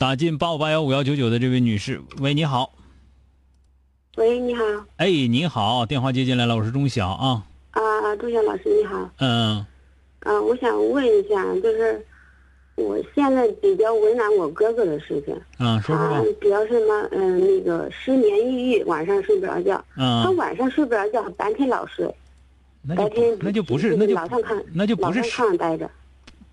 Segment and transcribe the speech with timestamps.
[0.00, 2.72] 打进八五八幺五幺九九的这位女士，喂，你好。
[4.16, 4.64] 喂，你好。
[4.96, 7.44] 哎，你好，电话接进来了，我是钟晓啊。
[7.72, 9.10] 啊，钟晓老师你好。
[9.18, 9.58] 嗯。
[10.20, 12.02] 啊，我想问一下，就是
[12.76, 15.38] 我现在比较为难我哥哥的事情。
[15.58, 16.24] 啊，说说吧。
[16.40, 17.08] 主要是么？
[17.12, 19.84] 嗯，那个失眠、抑郁，晚上睡不着觉。
[19.98, 20.24] 嗯。
[20.24, 22.10] 他晚上睡不着觉，白天老睡。
[22.96, 25.90] 白天那就不是，那就老上看，那就不是炕上待着。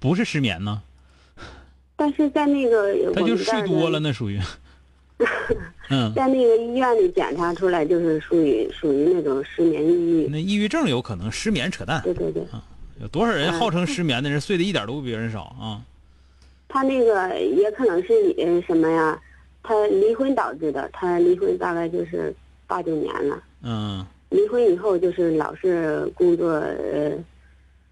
[0.01, 0.81] 不是失眠呢。
[1.97, 4.39] 但是在那个，他就睡多了，那属于。
[5.89, 10.27] 嗯，在那个医院里检查出来，就是属于属于那种失眠抑郁。
[10.27, 11.99] 那抑郁症有可能，失眠扯淡。
[12.03, 12.43] 对对对。
[12.51, 12.61] 啊，
[13.01, 15.81] 有多少人号称失眠的人，睡得一点都不比别人少啊？
[16.67, 19.19] 他那个也可能是呃什么呀？
[19.63, 20.87] 他离婚导致的。
[20.93, 22.31] 他离婚大概就是
[22.67, 23.43] 八九年了。
[23.63, 24.05] 嗯。
[24.29, 27.11] 离婚以后就是老是工作呃。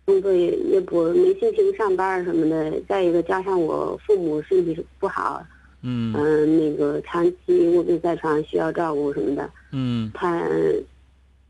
[0.05, 5.43] 工作也也不没心情上班什么的，再一个加上我父母身体不好，
[5.81, 6.13] 嗯。
[6.15, 10.41] 嗯，那个长期卧病在床需要照顾什么的，嗯，他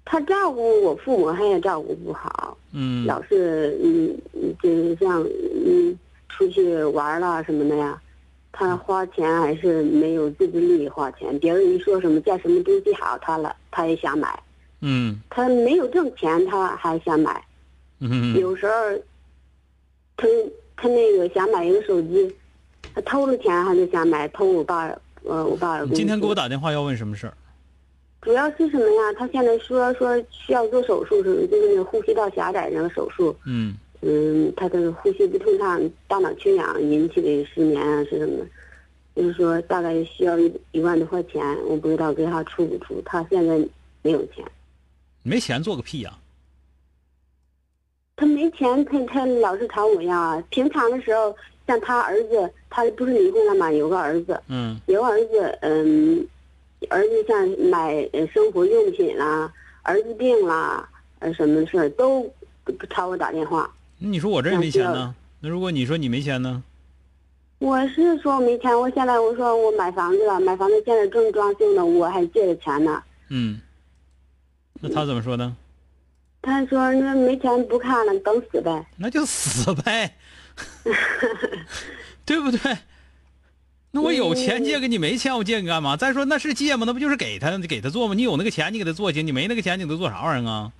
[0.05, 4.17] 他照顾我父母，他也照顾不好，嗯，老是嗯
[4.63, 5.21] 就是像
[5.65, 5.97] 嗯
[6.29, 8.01] 出去玩了什么的呀，
[8.53, 14.39] 他花钱还是没有自制力花钱，别人一说什么见什么东西好，他了他也想买，
[14.79, 17.43] 嗯，他没有挣钱他还想买。
[17.99, 18.73] 嗯，有时候，
[20.17, 20.27] 他
[20.75, 22.35] 他那个想买一个手机，
[22.93, 24.87] 他偷了钱还是想买，偷我爸
[25.23, 25.85] 呃我爸。
[25.87, 27.33] 今天给我打电话要问什么事儿？
[28.21, 29.13] 主要是什么呀？
[29.17, 33.35] 他现在说说需要做手术，是就是那个呼吸道狭窄那个手术。
[33.45, 38.45] 嗯嗯，他的呼吸不通畅，大脑缺氧引起的失眠啊是什么？
[39.15, 43.01] 就是说大概需要一一万多块钱，我不知道给他出不出。
[43.05, 43.57] 他现在
[44.01, 44.43] 没有钱。
[45.23, 46.13] 没钱做个屁呀！
[48.15, 50.43] 他没钱，他他老是找我要啊。
[50.49, 51.35] 平常的时候，
[51.67, 56.25] 像他儿子，他不是离婚了嘛，有个儿子，嗯，有个儿子，嗯，
[56.89, 59.51] 儿子像买生活用品啦，
[59.83, 60.87] 儿子病啦，
[61.19, 62.29] 呃，什么事儿都
[62.89, 63.69] 朝我打电话。
[63.97, 65.13] 你说我这也没钱呢？
[65.41, 66.63] 那如果你说你没钱呢？
[67.59, 73.01] 我是说没钱，我现在我说我买房子了，买房子现在正装修呢，我还借着钱呢。
[73.29, 73.59] 嗯，
[74.79, 75.55] 那他怎么说呢？
[76.45, 80.15] 他说：“那没钱不看了，等死呗。”那就死呗，
[82.23, 82.77] 对不对？
[83.89, 85.97] 那我有钱借给你，没钱我借你干嘛？
[85.97, 86.83] 再说那是借吗？
[86.85, 88.13] 那不就是给他给他做吗？
[88.13, 90.71] 你有那个钱，你给他做行；你没那个钱，你给他做啥玩意儿啊？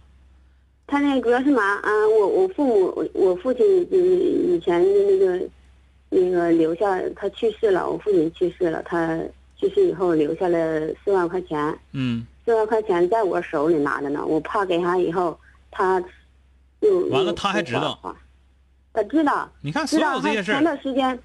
[0.86, 1.90] 他那主要是嘛啊，
[2.20, 5.50] 我我父母，我父亲以前的那个
[6.10, 9.20] 那个留下，他去世了，我父亲去世了，他
[9.58, 11.76] 去世以后留下了四万块钱。
[11.94, 12.24] 嗯。
[12.46, 15.36] 四万块钱在我手里拿着呢，我怕给他以后。
[15.78, 16.02] 他，
[16.80, 18.16] 又完了，他还知道，
[18.94, 21.20] 他知道，你看所有这些事前段时间，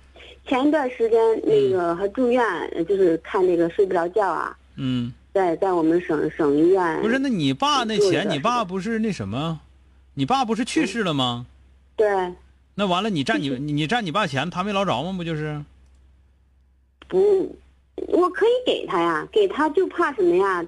[0.44, 2.44] 前一段时间那个还住院，
[2.88, 4.56] 就是看那个睡不着觉啊。
[4.75, 7.00] 嗯，在在我们省省医院。
[7.00, 9.61] 不是，那你爸那钱，你爸不是那什么，
[10.15, 11.47] 你爸不是去世了吗？
[11.94, 12.34] 对。
[12.75, 15.12] 那完了，你占你你占你爸钱，他没捞着吗？
[15.17, 15.62] 不就是？
[17.06, 17.56] 不，
[18.08, 20.67] 我可以给他呀，给他就怕什么呀？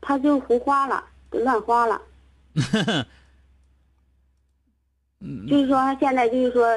[0.00, 2.00] 他就胡花了，乱花了。
[5.48, 6.68] 就是说他现在就是说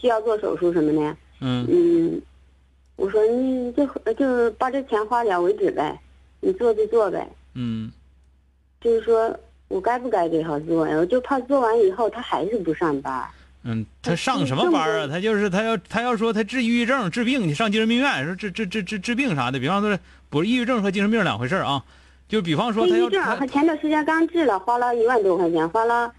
[0.00, 1.16] 需要做手术什么的。
[1.40, 2.22] 嗯嗯，
[2.96, 5.98] 我说你就就把这钱花了为止呗，
[6.40, 7.26] 你做就做呗。
[7.54, 7.90] 嗯，
[8.80, 9.34] 就是说
[9.68, 10.96] 我该不该给他做呀？
[10.96, 13.26] 我就怕做完以后他还是不上班。
[13.62, 15.08] 嗯，他上什么班啊？
[15.08, 19.58] 他就是他要他要说他治抑郁症治病，你上精神病院说治治治治治病啥的。
[19.58, 19.98] 比方说，
[20.28, 21.82] 不是抑郁症和精神病两回事啊。
[22.28, 26.12] 就比方说，他要他前段时间刚治了，花了一万多块钱，花了，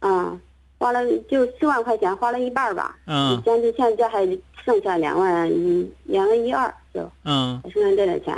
[0.00, 0.40] 啊，
[0.78, 2.96] 花了就四万块钱，花了一半儿吧。
[3.06, 4.26] 嗯现在现在还
[4.64, 8.36] 剩下两万一，两万一二就嗯还剩下这点钱。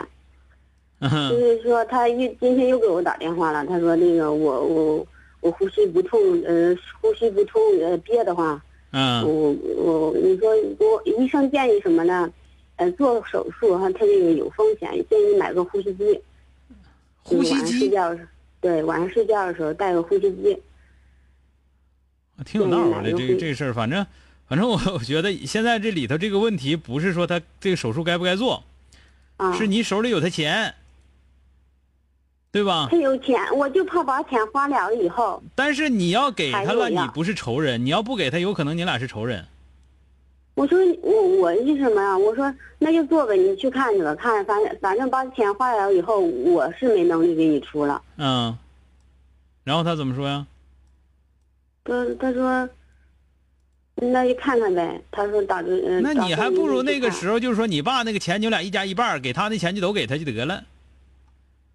[1.01, 5.07] 就是说他又今天又给我打电话了，他说那个我我
[5.41, 8.61] 我呼吸不通，呃，呼吸不通，呃，憋得慌。
[8.91, 12.31] 嗯我我你说我医生建议什么呢？
[12.77, 16.21] 呃，做手术哈，他这个有风险，建议买个呼吸机。
[17.25, 17.91] 呼吸机
[18.61, 20.57] 对，晚上睡觉的时候带个呼吸机。
[22.45, 24.07] 挺有道儿的，这个这个事儿，反正
[24.49, 28.63] 反正我我觉得现在这里头这个问题不是说他这个手术该不该做，
[29.37, 30.75] 啊，是你手里有他钱，
[32.51, 32.89] 对吧？
[32.91, 39.47] 他有钱，我就怕把钱花了以后，但是你要给他了，你不是仇人；你要不给他，有可能你俩是仇人。
[40.55, 42.17] 我说我我是什么呀？
[42.17, 48.01] 我说那就做呗，你去看去吧，看反正反正把钱花了以后，我是没能力给你出了。
[48.17, 48.57] 嗯，
[49.65, 50.47] 然后他怎么说呀？
[51.83, 52.69] 他他说，
[53.97, 55.03] 那就看看呗。
[55.11, 57.11] 他说打着，呃那你还不如那个。
[57.11, 60.63] 时候，就是说你爸那个钱，你俩一家一半，给他那钱就都给他就得了。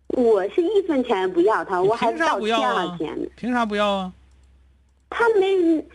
[0.08, 3.28] 我是一分钱也不要他，我还凭啥不要啊了钱呢。
[3.36, 4.14] 凭啥不要啊？
[5.10, 5.86] 他没，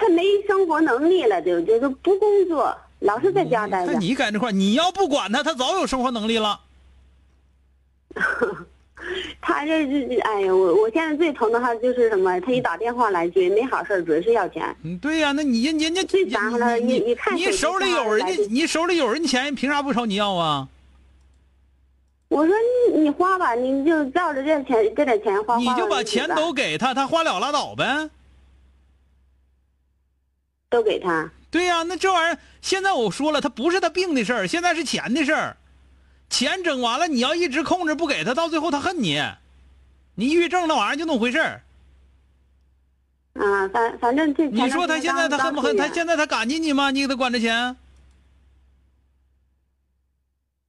[0.00, 3.98] 他没生活能力了，就就是不工作，老是在家待着那。
[3.98, 6.58] 你在这块儿，你要不管他，他早有生活能力了。
[9.42, 12.40] 他这这哎呀，我我现在最疼的他就是什么？
[12.40, 14.74] 他一打电话来就没好事儿准是要钱。
[14.84, 20.68] 嗯，对呀、那你人人家最烦了你你你看你手里有人家你手里有人钱，凭啥不朝你要啊？
[22.28, 22.54] 我说
[22.90, 25.58] 你你花吧，你就照着这钱这点钱花。
[25.58, 28.08] 花你就把钱都给他，他花了拉倒呗。
[30.70, 31.30] 都给他。
[31.50, 35.56] 对呀、那这玩意儿，现在我说了，他不是他病的事儿，现在是钱的事儿。
[36.30, 39.20] 钱整完了，你要一直控制不给他，到最后他恨你。
[40.14, 41.62] 你抑郁症那玩意儿就那么回事儿。
[43.34, 45.76] 啊，反反正这你说他现在他恨不恨？
[45.76, 46.90] 他现在在他感激你吗？
[46.90, 47.56] 你给他管着钱？
[47.56, 47.76] 啊？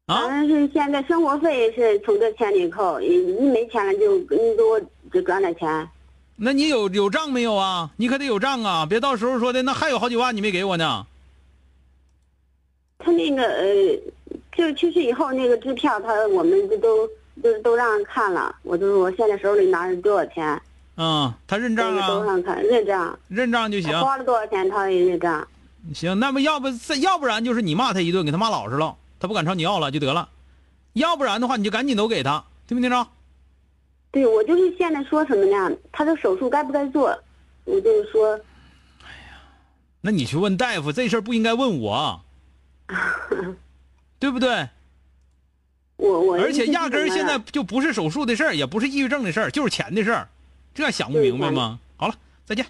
[0.08, 3.08] 反正是现在生活费是从这钱里扣，一
[3.38, 4.82] 一没钱了就你给我
[5.14, 5.88] 就转点钱。
[6.44, 7.92] 那你有有账没有啊？
[7.98, 8.84] 你可得有账啊！
[8.84, 11.06] 别到时候说的那还有好几万你没给我呢。
[12.98, 13.66] 他那个呃，
[14.52, 17.08] 就去世以后那个支票，他我们这都
[17.44, 18.56] 都都让人看了。
[18.64, 20.60] 我就说我现在手里拿着多少钱，
[20.98, 23.92] 嗯，他认账啊都啊，让看认账，认账就行。
[24.02, 25.48] 花了多少钱他也认账。
[25.94, 30.28] 行，那么要不再要不然就是你骂他一顿，给他骂老实了，他不敢朝你要了就得了。
[30.94, 33.08] 要不然的话，你就赶紧都给他，听没听着？
[34.12, 35.76] 对，我就是现在说什么呢？
[35.92, 37.18] 他的手术该不该做？
[37.64, 38.34] 我就是说，
[39.04, 39.40] 哎呀
[40.02, 42.22] 那你去问大夫，这事儿不应该问我，
[44.20, 44.68] 对不对？
[45.96, 50.28] 我我而且压根儿现在就不是手术的事儿，也不是抑郁症的事儿，就是钱的事儿，
[50.74, 51.80] 这想不明白吗？
[51.96, 52.16] 好了，
[52.46, 52.66] 再见。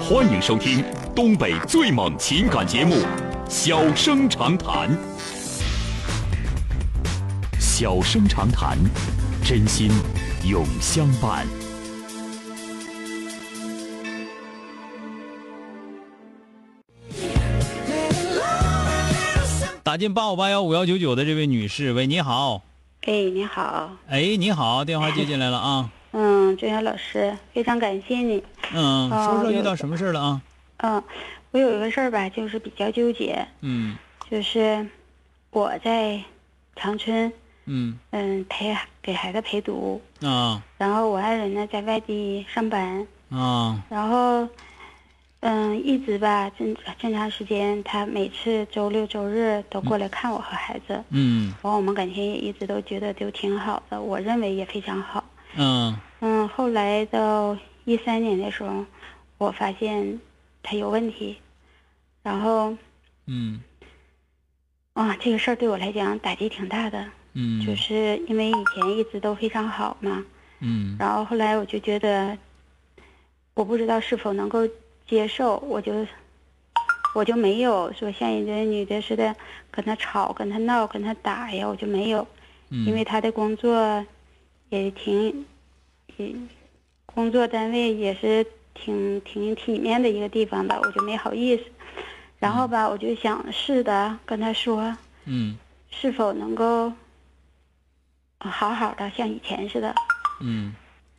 [0.00, 0.82] 欢迎收听
[1.14, 2.94] 东北最猛情感节目
[3.50, 4.88] 《小生长谈》。
[7.80, 8.76] 小生长谈，
[9.44, 9.88] 真心
[10.44, 11.46] 永相伴。
[19.84, 22.64] 打进八五八幺五幺九九的这位女士，喂，你好，
[23.02, 28.42] 哎，你好，哎，你好，电话接进来了啊，嗯，周岩老师，非常感谢你。
[28.74, 30.42] 嗯，哦说说遇到什么事儿了啊？
[30.78, 31.02] 嗯，
[31.52, 33.96] 我有一个事儿吧，就是比较纠结，嗯
[34.28, 34.84] 就是
[35.50, 36.20] 我在
[36.74, 37.32] 长春，
[37.68, 37.98] 嗯。
[38.10, 40.62] 嗯，陪给孩子陪读，啊。
[40.78, 43.84] 然后我爱人呢在外地上班，啊。
[43.88, 44.48] 然后，
[45.40, 55.22] 嗯，一直吧，正正长时间，他每次周六周日都过来看我和孩子，嗯然后我们感情也一直都觉得都挺好的，我认为也非常好。
[55.54, 55.96] 嗯。
[56.20, 58.84] 嗯，后来到一三年的时候，
[59.38, 60.18] 我发现
[60.62, 61.38] 他有问题，
[62.22, 62.76] 然后
[63.26, 63.60] 嗯。
[64.94, 70.24] 啊，这个事儿对我来讲打击挺大的，嗯，就是因为以前一直都非常好嘛，
[70.60, 70.96] 嗯。
[70.98, 72.36] 然后后来我就觉得，
[73.54, 74.68] 我不知道是否能够
[75.06, 76.06] 接受，我就
[77.14, 79.34] 我就没有说像一个女的似的
[79.70, 82.26] 跟他吵、跟他闹、跟他打呀，我就没有，
[82.70, 82.84] 嗯。
[82.86, 84.04] 因为他的工作
[84.70, 85.44] 也挺，
[86.16, 86.34] 也
[87.06, 88.44] 工作单位也是
[88.74, 91.62] 挺挺体面的一个地方吧，我就没好意思。
[92.38, 95.56] 然后吧，我就想试的跟他说，嗯。
[95.90, 96.92] 是否能够
[98.38, 99.94] 好好的像以前似的。
[100.40, 100.74] 嗯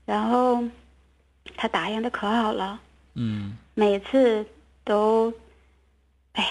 [0.05, 0.63] 然后
[1.55, 2.79] 他答应的可好了，
[3.15, 4.45] 嗯每次
[4.83, 5.31] 都，
[6.33, 6.49] 哎呀，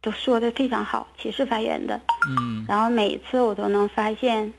[0.00, 2.00] 都说的非常好，起势发言的。
[2.28, 4.52] 嗯然后每次我都能发现，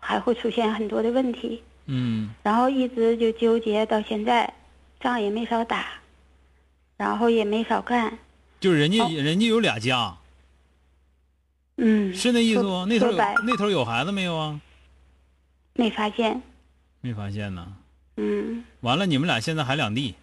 [0.00, 1.62] 还会出现很多的问题。
[1.86, 4.52] 嗯然后一直就纠结到现在，
[5.00, 5.86] 仗也没少打，
[6.96, 8.18] 然后也没少干，
[8.60, 10.16] 就人家、哦人家有俩家，
[11.76, 12.86] 嗯，是那意思不？
[12.86, 14.60] 那头有那头有孩子没有啊？
[15.78, 16.42] 没发现，
[17.00, 17.76] 没发现呢。
[18.16, 20.16] 嗯，完了，你们俩现在还两地，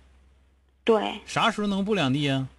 [0.83, 2.49] 对，啥时候能不两地啊？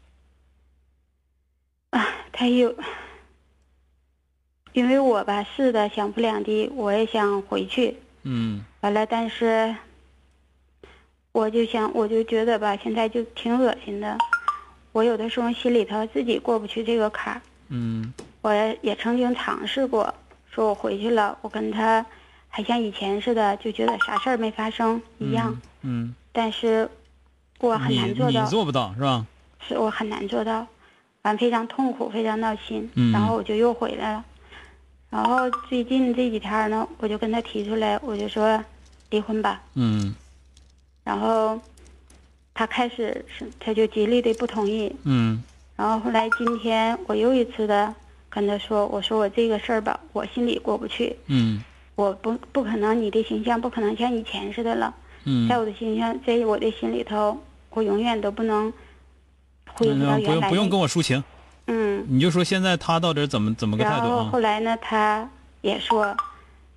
[1.91, 2.75] 啊，他有，
[4.73, 9.77] 因为我吧是的想不两地，我也想回去，嗯完了，但是
[11.33, 14.17] 我就想，我就觉得吧，现在就挺恶心的。
[14.93, 17.43] 我有的时候心里头自己过不去这个坎儿。
[17.69, 18.11] 嗯
[18.41, 18.51] 我
[18.81, 20.15] 也曾经尝试过，
[20.51, 22.07] 说我回去了，我跟他
[22.57, 25.61] 还像以前似的，就觉得啥事儿没发生一样。
[25.83, 26.89] 嗯，但是
[27.59, 29.27] 我很难做到，你做不到是吧？
[29.61, 30.67] 是我很难做到，
[31.21, 32.91] 完非常痛苦，非常闹心。
[32.95, 34.25] 嗯然后我就又回来了。
[35.11, 38.65] 然后最近这几天呢，我就跟他提出来，我就说
[39.11, 39.61] 离婚吧。
[39.75, 40.15] 嗯
[41.05, 41.61] 然后
[42.55, 45.45] 他开始是他就极力的不同意，嗯
[45.77, 47.95] 然后后来今天我又一次的
[48.31, 51.63] 跟他说，我说我这个事儿吧，我心里过不去，嗯
[51.97, 57.37] 我不不可能你的形象不可能像以前似的了，嗯在我的形象，在我的心里头，
[57.71, 58.73] 我永远都不能
[59.73, 61.25] 恢复到原来用不用跟我我抒情，
[61.67, 64.31] 嗯，你就说现在他到底怎么怎么个态然后度啊？
[64.31, 65.29] 后来呢，他
[65.63, 66.15] 也说，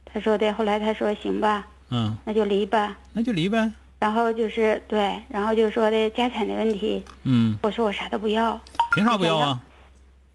[0.06, 3.72] 他说的，后来他说行吧，嗯，那就离吧，那就离呗。
[4.00, 8.58] 然后就是对，然后就说的家产的问题，嗯，我说我啥都不要。
[8.96, 9.62] 凭啥不要啊？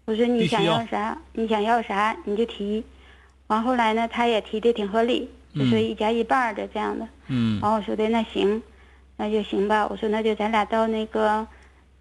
[0.05, 2.83] 我说你想要啥，你想要啥你就提。
[3.47, 7.07] 完后来呢，他也提的挺合理，就说嗯一家一半的这样的。
[7.27, 8.61] 嗯完我说的那行，
[9.17, 9.87] 那就行吧。
[9.87, 11.45] 我说那就咱俩到那个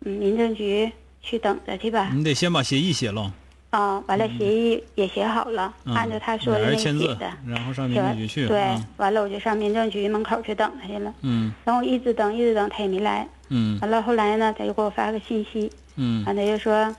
[0.01, 0.91] 嗯民政局
[1.23, 2.11] 去等着去吧。
[2.15, 3.33] 你得先把协议写了，
[3.71, 8.47] 啊，完了协议也写好了，嗯按照他说的写的。，然后上民政局去。
[8.47, 11.15] 对啊，完了我就上民政局门口去等他去了。
[11.23, 13.29] 嗯然后我一直等，一直等，他也没来。
[13.51, 16.95] 嗯完了后来呢，他就给我发个信息，嗯完他就说，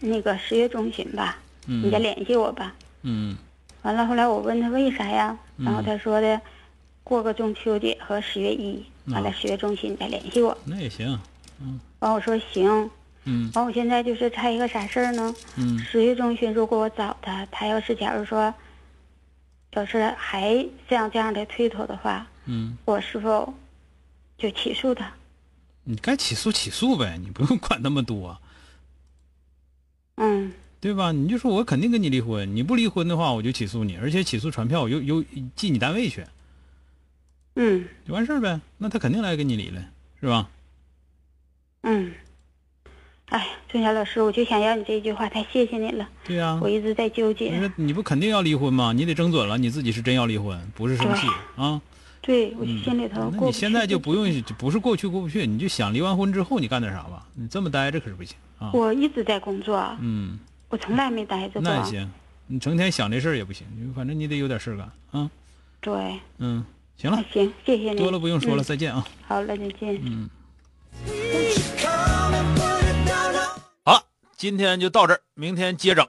[0.00, 1.36] 那个十月中旬吧，
[1.66, 2.74] 你再嗯联系我吧。
[3.04, 3.36] 嗯
[3.82, 5.38] 完了，后来我问他为啥呀？
[5.58, 6.40] 然后嗯他说的，
[7.04, 10.56] 过个中秋节和十月一，完了啊十月中旬再联系我。
[10.64, 11.18] 那也行。
[11.60, 12.90] 嗯完我说行。
[13.26, 15.34] 嗯完我现在就是差一个啥事儿呢？
[15.56, 18.52] 嗯十月中旬如果我找他，他要是假如说，
[19.72, 23.52] 要是还这样这样的推脱的话，嗯，我是否
[24.38, 25.12] 就起诉他？
[25.84, 28.38] 你该起诉起诉呗，你不用管那么多，
[30.16, 30.52] 嗯
[30.84, 31.12] 对吧？
[31.12, 35.24] 你就说我肯定跟你离婚，你不离婚的话，我就起诉你，而且起诉传票，我又又
[35.56, 36.22] 寄你单位去，
[37.56, 38.60] 嗯就完事儿呗。
[38.76, 39.82] 那他肯定来跟你离了，
[40.20, 40.50] 是吧？
[41.84, 42.12] 嗯。
[43.30, 46.06] 哎，钟霞老师，我就想要你这一句话，太谢谢你了。
[46.22, 47.58] 对呀、我一直在纠你结。
[47.58, 48.92] 说你不肯定要离婚吗？
[48.92, 51.26] 你得争准了，你自己是真要离婚，不是生气
[51.56, 51.80] 啊。
[52.20, 53.46] 对，我心里头嗯那。
[53.46, 57.26] 你现在就不用，不是过去过不去，你就想离完婚之后你干点啥吧。
[57.32, 58.70] 你这么待着可是不行啊。
[58.74, 61.62] 我一直在工作，嗯，我从来没待着过。
[61.62, 62.10] 那也行，
[62.46, 65.30] 你成天想这事儿也不行，反正你得有点事儿干啊。
[65.80, 66.64] 对，嗯，
[66.96, 67.98] 行了，行，谢谢你。
[67.98, 69.06] 多了不用说了，嗯再见啊。
[69.26, 70.00] 好了，再见。
[70.02, 70.28] 嗯。
[73.84, 74.02] 好了，
[74.36, 76.06] 今天就到这儿，明天接整。